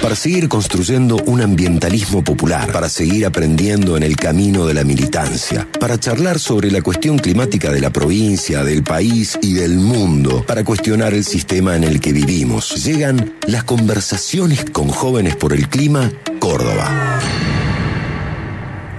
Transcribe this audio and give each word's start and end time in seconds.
para 0.00 0.16
seguir 0.16 0.48
construyendo 0.48 1.16
un 1.26 1.42
ambientalismo 1.42 2.24
popular, 2.24 2.72
para 2.72 2.88
seguir 2.88 3.26
aprendiendo 3.26 3.96
en 3.96 4.02
el 4.02 4.16
camino 4.16 4.66
de 4.66 4.74
la 4.74 4.84
militancia, 4.84 5.68
para 5.78 5.98
charlar 5.98 6.38
sobre 6.38 6.70
la 6.70 6.80
cuestión 6.80 7.18
climática 7.18 7.70
de 7.70 7.80
la 7.80 7.90
provincia, 7.90 8.64
del 8.64 8.82
país 8.82 9.38
y 9.42 9.54
del 9.54 9.76
mundo, 9.76 10.44
para 10.46 10.64
cuestionar 10.64 11.12
el 11.12 11.24
sistema 11.24 11.76
en 11.76 11.84
el 11.84 12.00
que 12.00 12.12
vivimos. 12.12 12.84
Llegan 12.84 13.34
las 13.46 13.64
conversaciones 13.64 14.64
con 14.64 14.88
jóvenes 14.88 15.36
por 15.36 15.52
el 15.52 15.68
clima, 15.68 16.10
Córdoba. 16.38 17.20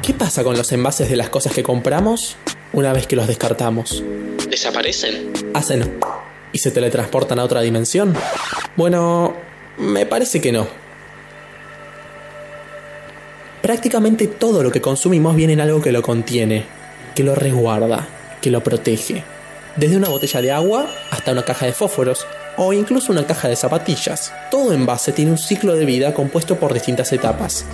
¿Qué 0.03 0.13
pasa 0.13 0.43
con 0.43 0.55
los 0.55 0.71
envases 0.71 1.09
de 1.09 1.15
las 1.15 1.29
cosas 1.29 1.53
que 1.53 1.63
compramos 1.63 2.35
una 2.73 2.93
vez 2.93 3.07
que 3.07 3.15
los 3.15 3.27
descartamos? 3.27 4.03
¿Desaparecen? 4.49 5.31
Hacen 5.53 5.97
y 6.53 6.59
se 6.59 6.71
teletransportan 6.71 7.39
a 7.39 7.43
otra 7.43 7.61
dimensión. 7.61 8.13
Bueno, 8.75 9.33
me 9.77 10.05
parece 10.05 10.41
que 10.41 10.51
no. 10.51 10.67
Prácticamente 13.61 14.27
todo 14.27 14.63
lo 14.63 14.71
que 14.71 14.81
consumimos 14.81 15.35
viene 15.35 15.53
en 15.53 15.61
algo 15.61 15.81
que 15.81 15.91
lo 15.91 16.01
contiene, 16.01 16.65
que 17.13 17.23
lo 17.23 17.35
resguarda, 17.35 18.07
que 18.41 18.49
lo 18.49 18.63
protege. 18.63 19.23
Desde 19.75 19.97
una 19.97 20.09
botella 20.09 20.41
de 20.41 20.51
agua 20.51 20.87
hasta 21.11 21.31
una 21.31 21.45
caja 21.45 21.67
de 21.67 21.73
fósforos 21.73 22.25
o 22.57 22.73
incluso 22.73 23.11
una 23.11 23.27
caja 23.27 23.47
de 23.47 23.55
zapatillas. 23.55 24.33
Todo 24.49 24.73
envase 24.73 25.11
tiene 25.11 25.31
un 25.31 25.37
ciclo 25.37 25.75
de 25.75 25.85
vida 25.85 26.13
compuesto 26.13 26.59
por 26.59 26.73
distintas 26.73 27.13
etapas. 27.13 27.65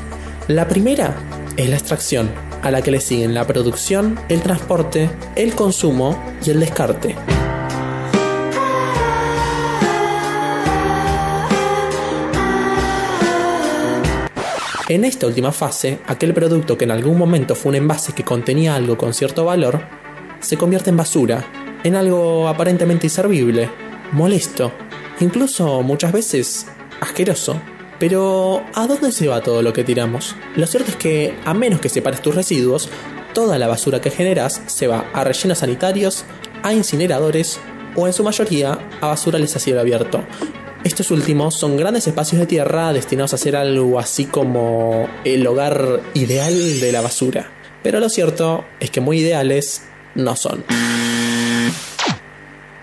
La 0.47 0.67
primera 0.67 1.15
es 1.55 1.69
la 1.69 1.77
extracción, 1.77 2.31
a 2.61 2.71
la 2.71 2.81
que 2.81 2.91
le 2.91 3.01
siguen 3.01 3.33
la 3.33 3.47
producción, 3.47 4.19
el 4.29 4.41
transporte, 4.41 5.09
el 5.35 5.55
consumo 5.55 6.21
y 6.45 6.51
el 6.51 6.59
descarte. 6.59 7.15
En 14.89 15.03
esta 15.03 15.27
última 15.27 15.51
fase, 15.51 15.99
aquel 16.07 16.33
producto 16.33 16.77
que 16.77 16.85
en 16.85 16.91
algún 16.91 17.17
momento 17.17 17.55
fue 17.55 17.71
un 17.71 17.75
envase 17.75 18.13
que 18.13 18.23
contenía 18.23 18.73
algo 18.73 18.97
con 18.97 19.13
cierto 19.13 19.43
valor, 19.43 19.81
se 20.39 20.55
convierte 20.55 20.91
en 20.91 20.95
basura, 20.95 21.45
en 21.83 21.97
algo 21.97 22.47
aparentemente 22.47 23.07
inservible, 23.07 23.69
molesto, 24.13 24.71
incluso 25.19 25.81
muchas 25.81 26.13
veces 26.13 26.67
asqueroso. 27.01 27.59
Pero, 27.99 28.63
¿a 28.75 28.87
dónde 28.87 29.11
se 29.11 29.27
va 29.27 29.41
todo 29.41 29.61
lo 29.61 29.73
que 29.73 29.83
tiramos? 29.83 30.37
Lo 30.55 30.65
cierto 30.67 30.91
es 30.91 30.95
que, 30.95 31.35
a 31.43 31.53
menos 31.53 31.81
que 31.81 31.89
separes 31.89 32.21
tus 32.21 32.35
residuos, 32.35 32.87
toda 33.33 33.57
la 33.57 33.67
basura 33.67 33.99
que 33.99 34.09
generas 34.09 34.61
se 34.67 34.87
va 34.87 35.03
a 35.13 35.25
rellenos 35.25 35.57
sanitarios, 35.57 36.23
a 36.63 36.73
incineradores 36.73 37.59
o 37.97 38.07
en 38.07 38.13
su 38.13 38.23
mayoría 38.23 38.79
a 39.01 39.07
basurales 39.07 39.53
a 39.53 39.59
cielo 39.59 39.81
abierto. 39.81 40.23
Estos 40.87 41.11
últimos 41.11 41.53
son 41.53 41.75
grandes 41.75 42.07
espacios 42.07 42.39
de 42.39 42.45
tierra 42.45 42.93
destinados 42.93 43.33
a 43.33 43.37
ser 43.37 43.57
algo 43.57 43.99
así 43.99 44.23
como 44.23 45.09
el 45.25 45.45
hogar 45.45 45.99
ideal 46.13 46.79
de 46.79 46.93
la 46.93 47.01
basura. 47.01 47.51
Pero 47.83 47.99
lo 47.99 48.07
cierto 48.07 48.63
es 48.79 48.89
que 48.89 49.01
muy 49.01 49.19
ideales 49.19 49.81
no 50.15 50.37
son. 50.37 50.63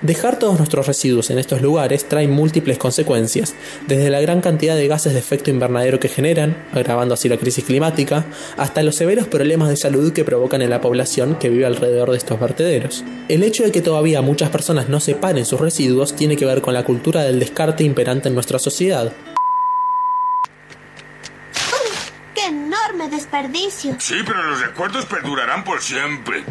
Dejar 0.04 0.38
todos 0.38 0.58
nuestros 0.58 0.86
residuos 0.86 1.30
en 1.30 1.38
estos 1.38 1.62
lugares 1.62 2.06
trae 2.06 2.28
múltiples 2.28 2.76
consecuencias, 2.76 3.54
desde 3.88 4.10
la 4.10 4.20
gran 4.20 4.42
cantidad 4.42 4.76
de 4.76 4.86
gases 4.86 5.14
de 5.14 5.18
efecto 5.18 5.48
invernadero 5.48 5.98
que 5.98 6.10
generan, 6.10 6.62
agravando 6.74 7.14
así 7.14 7.26
la 7.30 7.38
crisis 7.38 7.64
climática, 7.64 8.26
hasta 8.58 8.82
los 8.82 8.96
severos 8.96 9.28
problemas 9.28 9.70
de 9.70 9.76
salud 9.76 10.12
que 10.12 10.22
provocan 10.22 10.60
en 10.60 10.68
la 10.68 10.82
población 10.82 11.36
que 11.36 11.48
vive 11.48 11.64
alrededor 11.64 12.10
de 12.10 12.18
estos 12.18 12.38
vertederos. 12.38 13.02
El 13.28 13.42
hecho 13.42 13.64
de 13.64 13.72
que 13.72 13.80
todavía 13.80 14.20
muchas 14.20 14.50
personas 14.50 14.90
no 14.90 15.00
separen 15.00 15.46
sus 15.46 15.58
residuos 15.58 16.14
tiene 16.14 16.36
que 16.36 16.44
ver 16.44 16.60
con 16.60 16.74
la 16.74 16.84
cultura 16.84 17.22
del 17.22 17.40
descarte 17.40 17.82
imperante 17.82 18.28
en 18.28 18.34
nuestra 18.34 18.58
sociedad, 18.58 19.10
¡Qué 22.34 22.44
enorme 22.44 23.08
desperdicio! 23.08 23.96
Sí, 24.00 24.16
pero 24.26 24.42
los 24.50 24.60
recuerdos 24.60 25.06
perdurarán 25.06 25.64
por 25.64 25.80
siempre. 25.80 26.44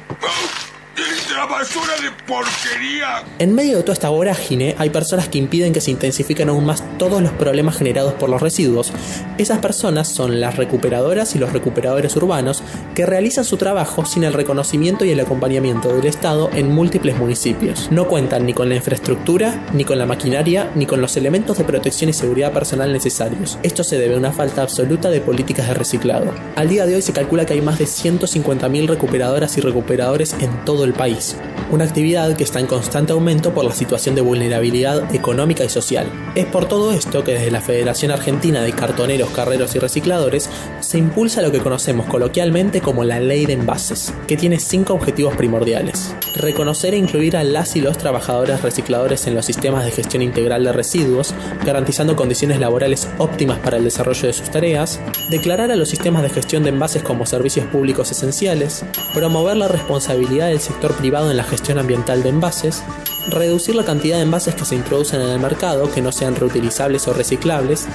¡La 1.36 1.46
basura 1.48 1.94
de 2.02 2.12
porquería! 2.28 3.24
En 3.40 3.56
medio 3.56 3.78
de 3.78 3.84
toda 3.84 3.94
esta 3.94 4.10
vorágine 4.10 4.76
hay 4.78 4.92
personas 4.92 5.30
que 5.30 5.40
impiden 5.40 5.74
que 5.74 5.82
se 5.82 5.90
intensifiquen 5.90 6.50
aún 6.50 6.66
más 6.66 6.84
todos 7.00 7.24
los 7.24 7.32
problemas 7.32 7.76
generados 7.76 8.14
por 8.14 8.30
los 8.30 8.42
residuos. 8.42 8.94
Esas 9.40 9.58
personas 9.58 10.08
son 10.08 10.40
las 10.40 10.58
recuperadoras 10.58 11.36
y 11.36 11.40
los 11.40 11.52
recuperadores 11.52 12.16
urbanos 12.18 12.62
que 12.94 13.08
realizan 13.08 13.46
su 13.46 13.58
trabajo 13.58 14.06
sin 14.06 14.24
el 14.26 14.34
reconocimiento 14.34 15.06
y 15.06 15.10
el 15.12 15.20
acompañamiento 15.20 15.96
del 15.96 16.06
Estado 16.06 16.52
en 16.54 16.72
múltiples 16.72 17.18
municipios. 17.18 17.88
No 17.90 18.08
cuentan 18.08 18.46
ni 18.46 18.54
con 18.54 18.70
la 18.70 18.76
infraestructura, 18.76 19.66
ni 19.74 19.86
con 19.86 19.98
la 19.98 20.06
maquinaria, 20.06 20.70
ni 20.76 20.86
con 20.86 21.02
los 21.02 21.18
elementos 21.18 21.58
de 21.58 21.64
protección 21.64 22.12
y 22.12 22.14
seguridad 22.14 22.54
personal 22.54 22.94
necesarios. 22.94 23.58
Esto 23.64 23.84
se 23.84 23.98
debe 23.98 24.16
a 24.16 24.20
una 24.20 24.34
falta 24.34 24.62
absoluta 24.62 25.10
de 25.10 25.22
políticas 25.22 25.68
de 25.68 25.74
reciclado. 25.74 26.32
Al 26.56 26.70
día 26.70 26.86
de 26.86 26.96
hoy 26.96 27.02
se 27.02 27.14
calcula 27.14 27.46
que 27.46 27.54
hay 27.54 27.62
más 27.62 27.80
de 27.80 27.86
150.000 27.86 28.88
recuperadoras 28.88 29.58
y 29.58 29.62
recuperadores 29.62 30.36
en 30.40 30.64
todo 30.66 30.84
el 30.84 30.94
país, 30.94 31.23
Peace. 31.24 31.53
Una 31.72 31.86
actividad 31.86 32.36
que 32.36 32.44
está 32.44 32.60
en 32.60 32.68
constante 32.68 33.14
aumento 33.14 33.54
por 33.54 33.66
la 33.66 33.74
situación 33.74 34.16
de 34.16 34.22
vulnerabilidad 34.22 35.14
económica 35.14 35.64
y 35.64 35.70
social. 35.70 36.08
Es 36.36 36.46
por 36.46 36.68
todo 36.68 36.92
esto 36.92 37.24
que 37.24 37.34
desde 37.34 37.52
la 37.52 37.62
Federación 37.62 38.12
Argentina 38.12 38.62
de 38.62 38.74
Cartoneros, 38.74 39.30
Carreros 39.30 39.76
y 39.76 39.80
Recicladores 39.80 40.50
se 40.80 40.98
impulsa 40.98 41.42
lo 41.42 41.52
que 41.52 41.60
conocemos 41.60 42.06
coloquialmente 42.08 42.82
como 42.82 43.04
la 43.04 43.20
Ley 43.20 43.46
de 43.46 43.54
Envases, 43.54 44.14
que 44.28 44.38
tiene 44.38 44.60
cinco 44.60 44.94
objetivos 44.94 45.36
primordiales. 45.36 46.16
Reconocer 46.36 46.94
e 46.94 46.98
incluir 46.98 47.38
a 47.38 47.44
las 47.44 47.76
y 47.76 47.82
los 47.82 47.98
trabajadores 47.98 48.62
recicladores 48.62 49.28
en 49.28 49.36
los 49.36 49.46
sistemas 49.46 49.86
de 49.86 49.92
gestión 49.92 50.22
integral 50.22 50.64
de 50.64 50.74
residuos, 50.74 51.34
garantizando 51.66 52.16
condiciones 52.16 52.60
laborales 52.60 53.08
óptimas 53.18 53.60
para 53.60 53.78
el 53.78 53.84
desarrollo 53.84 54.28
de 54.28 54.34
sus 54.34 54.50
tareas, 54.50 55.00
declarar 55.30 55.72
a 55.72 55.76
los 55.76 55.90
sistemas 55.90 56.24
de 56.24 56.30
gestión 56.30 56.64
de 56.64 56.70
envases 56.70 57.04
como 57.04 57.26
servicios 57.26 57.66
públicos 57.68 58.12
esenciales, 58.12 58.86
promover 59.14 59.58
la 59.58 59.68
responsabilidad 59.68 60.48
del 60.48 60.60
sector 60.60 60.94
privado 60.96 61.32
en 61.32 61.38
la 61.38 61.44
gestión 61.54 61.78
ambiental 61.78 62.24
de 62.24 62.30
envases, 62.30 62.84
reducir 63.30 63.76
la 63.76 63.86
cantidad 63.86 64.18
de 64.18 64.24
envases 64.24 64.56
que 64.56 64.66
se 64.66 64.74
introducen 64.74 65.22
en 65.22 65.30
el 65.30 65.40
mercado 65.40 65.92
que 65.92 66.02
no 66.02 66.12
sean 66.12 66.36
reutilizables 66.36 67.08
o 67.08 67.14
reciclables, 67.14 67.88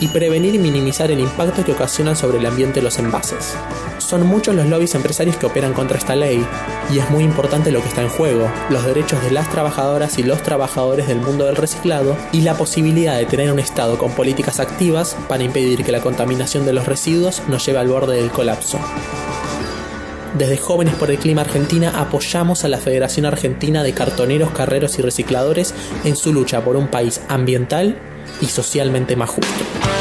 y 0.00 0.08
prevenir 0.08 0.56
y 0.56 0.58
minimizar 0.58 1.12
el 1.12 1.20
impacto 1.20 1.64
que 1.64 1.70
ocasionan 1.70 2.16
sobre 2.16 2.38
el 2.38 2.46
ambiente 2.46 2.82
los 2.82 2.98
envases. 2.98 3.54
Son 3.98 4.26
muchos 4.26 4.56
los 4.56 4.66
lobbies 4.66 4.96
empresarios 4.96 5.36
que 5.36 5.46
operan 5.46 5.72
contra 5.72 5.96
esta 5.96 6.16
ley, 6.16 6.44
y 6.92 6.98
es 6.98 7.08
muy 7.08 7.22
importante 7.22 7.70
lo 7.70 7.80
que 7.80 7.88
está 7.88 8.02
en 8.02 8.08
juego, 8.08 8.50
los 8.68 8.84
derechos 8.84 9.22
de 9.22 9.30
las 9.30 9.48
trabajadoras 9.48 10.18
y 10.18 10.24
los 10.24 10.42
trabajadores 10.42 11.06
del 11.06 11.20
mundo 11.20 11.44
del 11.44 11.54
reciclado, 11.54 12.16
y 12.32 12.40
la 12.40 12.54
posibilidad 12.54 13.16
de 13.16 13.26
tener 13.26 13.52
un 13.52 13.60
Estado 13.60 13.96
con 13.96 14.10
políticas 14.10 14.58
activas 14.58 15.16
para 15.28 15.44
impedir 15.44 15.84
que 15.84 15.92
la 15.92 16.00
contaminación 16.00 16.66
de 16.66 16.72
los 16.72 16.86
residuos 16.86 17.42
nos 17.46 17.64
lleve 17.64 17.78
al 17.78 17.88
borde 17.88 18.16
del 18.16 18.32
colapso. 18.32 18.80
Desde 20.34 20.56
Jóvenes 20.56 20.96
por 20.96 21.12
el 21.12 21.18
Clima 21.18 21.42
Argentina 21.42 21.92
apoyamos 22.00 22.64
a 22.64 22.68
la 22.68 22.78
Federación 22.78 23.24
Argentina 23.24 23.84
de 23.84 23.92
Cartoneros, 23.92 24.50
Carreros 24.50 24.98
y 24.98 25.02
Recicladores 25.02 25.72
en 26.02 26.16
su 26.16 26.32
lucha 26.32 26.64
por 26.64 26.74
un 26.74 26.88
país 26.88 27.20
ambiental 27.28 27.96
y 28.40 28.46
socialmente 28.46 29.14
más 29.14 29.30
justo. 29.30 29.93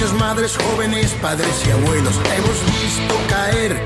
Niños, 0.00 0.14
madres, 0.18 0.56
jóvenes, 0.56 1.12
padres 1.20 1.62
y 1.66 1.70
abuelos. 1.70 2.14
Hemos 2.36 2.58
visto 2.64 3.14
caer 3.28 3.76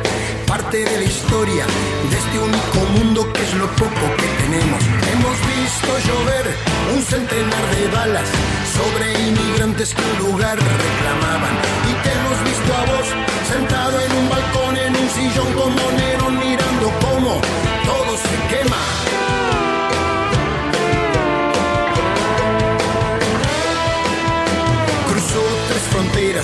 parte 0.47 0.85
de 0.85 0.99
la 0.99 1.03
historia 1.03 1.65
de 2.11 2.17
este 2.17 2.39
único 2.39 2.79
mundo 2.97 3.33
que 3.33 3.43
es 3.43 3.55
lo 3.55 3.67
poco 3.75 4.05
que 4.17 4.29
tenemos. 4.43 4.81
Hemos 5.13 5.37
visto 5.55 5.91
llover 6.07 6.47
un 6.95 7.03
centenar 7.03 7.65
de 7.77 7.89
balas 7.97 8.29
sobre 8.77 9.29
inmigrantes 9.29 9.95
que 9.95 10.03
un 10.03 10.31
lugar 10.31 10.57
reclamaban. 10.57 11.55
Y 11.91 11.95
te 12.05 12.15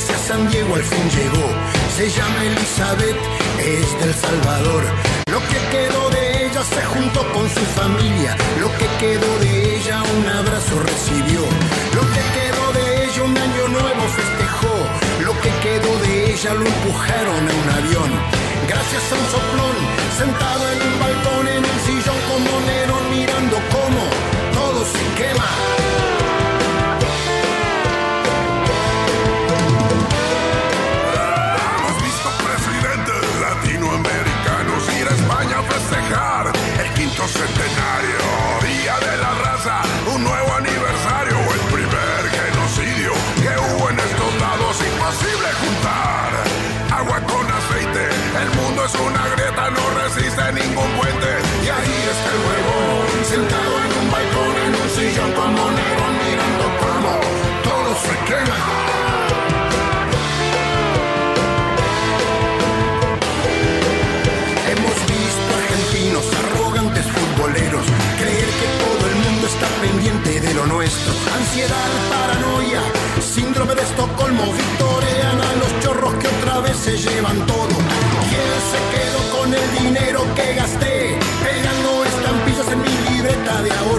a 0.08 0.18
San 0.18 0.48
Diego 0.48 0.74
al 0.74 0.82
fin 0.82 1.10
llegó. 1.10 1.46
Se 1.96 2.08
llama 2.08 2.44
Elizabeth, 2.44 3.16
es 3.58 4.00
del 4.00 4.14
Salvador. 4.14 4.82
Lo 5.30 5.40
que 5.40 5.58
quedó 5.70 6.08
de 6.10 6.46
ella 6.46 6.62
se 6.64 6.82
juntó 6.92 7.20
con 7.32 7.48
su 7.50 7.60
familia. 7.80 8.36
Lo 8.60 8.68
que 8.78 8.86
quedó 8.98 9.38
de 9.40 9.76
ella 9.76 10.02
un 10.16 10.26
abrazo 10.28 10.78
recibió. 10.80 11.40
Lo 11.94 12.02
que 12.14 12.22
quedó 12.36 12.64
de 12.78 13.04
ella 13.04 13.22
un 13.24 13.36
año 13.36 13.68
nuevo 13.68 14.02
festejó. 14.16 14.74
Lo 15.26 15.32
que 15.42 15.50
quedó 15.64 15.92
de 16.04 16.32
ella 16.32 16.54
lo 16.54 16.66
empujaron 16.66 17.42
a 17.50 17.52
un 17.62 17.68
avión. 17.84 18.10
Gracias 18.68 19.02
a 19.12 19.14
un 19.20 19.26
soplón, 19.34 19.76
sentado 20.16 20.62
en 20.72 20.78
un 20.88 20.99
centenario, 37.30 38.18
día 38.62 38.98
de 38.98 39.16
la 39.18 39.34
raza, 39.34 39.82
un 40.14 40.24
nuevo 40.24 40.52
aniversario, 40.54 41.36
el 41.54 41.60
primer 41.72 42.20
genocidio 42.30 43.12
que 43.36 43.52
hubo 43.60 43.90
en 43.90 43.98
estos 43.98 44.32
lados, 44.40 44.76
imposible 44.80 45.48
juntar 45.62 46.30
agua 46.90 47.20
con 47.26 47.46
aceite, 47.50 48.08
el 48.42 48.50
mundo 48.60 48.84
es 48.84 48.94
una 48.94 49.28
grieta, 49.28 49.70
no 49.70 49.84
resiste 50.02 50.52
ningún 50.52 50.90
puente, 50.98 51.30
y 51.62 51.68
ahí 51.68 51.96
está 52.10 52.30
el 52.34 52.40
huevón, 52.46 53.24
sentado 53.24 53.72
en 53.84 53.90
un 54.00 54.10
balcón, 54.10 54.54
en 54.66 54.74
un 54.82 54.90
sillón 54.90 55.32
como 55.32 55.70
negro, 55.70 56.04
mirando 56.18 56.64
cómo 56.82 57.12
todo 57.62 57.94
se 57.94 58.14
quema. 58.26 58.89
Llevan 77.08 77.46
todo. 77.46 77.68
¿Quién 78.28 78.50
se 78.70 78.80
quedó 78.92 79.38
con 79.38 79.54
el 79.54 79.78
dinero 79.78 80.22
que 80.34 80.54
gasté? 80.54 81.18
Pegando 81.42 82.04
estampillas 82.04 82.68
en 82.72 82.82
mi 82.82 83.10
libreta 83.10 83.62
de 83.62 83.72
ahorro. 83.72 83.89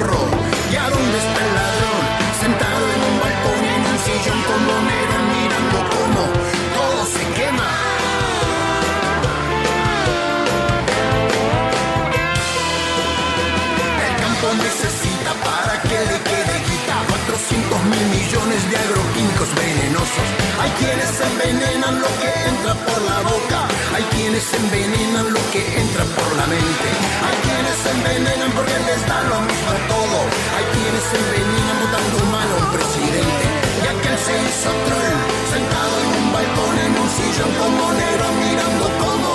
Por 22.87 23.01
la 23.01 23.19
boca, 23.21 23.59
hay 23.95 24.03
quienes 24.15 24.45
envenenan 24.53 25.33
lo 25.33 25.41
que 25.51 25.61
entra 25.81 26.03
por 26.17 26.29
la 26.35 26.45
mente, 26.47 26.89
hay 27.27 27.37
quienes 27.45 27.77
envenenan 27.95 28.51
porque 28.51 28.77
les 28.87 29.01
da 29.07 29.21
lo 29.31 29.41
mismo 29.41 29.71
todo, 29.87 30.17
hay 30.55 30.65
quienes 30.75 31.05
envenenan 31.21 31.77
votando 31.83 32.17
mal 32.31 32.47
a 32.51 32.55
un 32.63 32.69
presidente. 32.71 33.43
Y 33.83 33.85
aquel 33.93 34.17
se 34.25 34.33
hizo 34.45 34.69
troll, 34.85 35.17
sentado 35.53 35.93
en 36.03 36.09
un 36.21 36.27
balcón 36.33 36.75
en 36.85 36.91
un 37.01 37.09
sillón 37.17 37.51
como 37.61 37.83
negro 37.93 38.25
mirando 38.45 38.85
cómo 39.03 39.31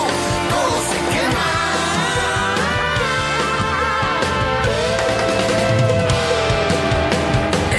todo 0.52 0.76
se 0.90 0.98
quema. 1.12 1.48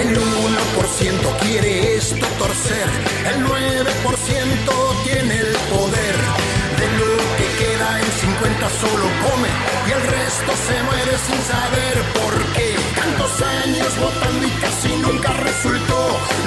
El 0.02 0.10
1% 0.18 1.38
quiere 1.42 1.72
esto 1.96 2.25
torcer, 2.38 2.88
el 3.31 3.38
9% 3.46 3.87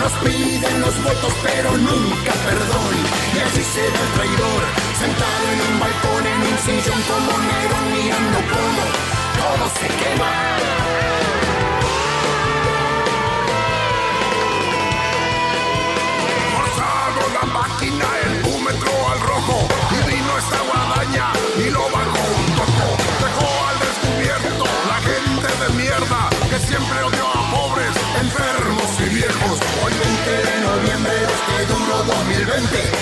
Nos 0.01 0.13
piden 0.25 0.81
los 0.81 0.97
votos, 1.05 1.35
pero 1.43 1.77
nunca 1.77 2.33
perdón. 2.49 2.95
Y 3.35 3.39
así 3.39 3.63
será 3.63 4.01
el 4.01 4.13
traidor, 4.15 4.63
sentado 4.99 5.45
en 5.53 5.61
un 5.73 5.81
balcón, 5.81 6.27
en 6.27 6.41
un 6.51 6.59
sillón 6.65 7.01
como 7.03 7.39
Nerón, 7.39 7.85
mirando 7.93 8.39
cómo 8.53 8.83
todo 9.37 9.69
se 9.79 9.89
quema. 9.89 10.51
máquina 17.53 18.20
Caliente. 32.61 33.00